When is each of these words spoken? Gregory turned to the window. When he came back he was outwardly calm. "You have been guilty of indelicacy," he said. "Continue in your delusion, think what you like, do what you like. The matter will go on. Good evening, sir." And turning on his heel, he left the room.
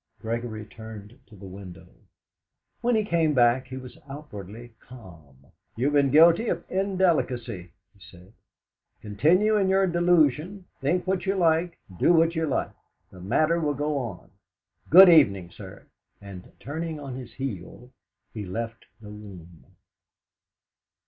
Gregory 0.19 0.65
turned 0.65 1.19
to 1.27 1.35
the 1.35 1.45
window. 1.45 1.85
When 2.81 2.95
he 2.95 3.05
came 3.05 3.35
back 3.35 3.67
he 3.67 3.77
was 3.77 3.99
outwardly 4.09 4.73
calm. 4.79 5.45
"You 5.77 5.85
have 5.85 5.93
been 5.93 6.09
guilty 6.09 6.47
of 6.47 6.63
indelicacy," 6.71 7.71
he 7.93 7.99
said. 7.99 8.33
"Continue 9.03 9.57
in 9.57 9.69
your 9.69 9.85
delusion, 9.85 10.65
think 10.79 11.05
what 11.05 11.27
you 11.27 11.35
like, 11.35 11.77
do 11.99 12.11
what 12.13 12.33
you 12.35 12.47
like. 12.47 12.71
The 13.11 13.21
matter 13.21 13.59
will 13.59 13.75
go 13.75 13.99
on. 13.99 14.31
Good 14.89 15.07
evening, 15.07 15.51
sir." 15.51 15.85
And 16.19 16.51
turning 16.59 16.99
on 16.99 17.13
his 17.15 17.33
heel, 17.35 17.91
he 18.33 18.43
left 18.43 18.85
the 19.03 19.11
room. 19.11 19.65